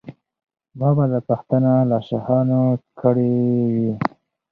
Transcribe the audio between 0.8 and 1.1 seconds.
به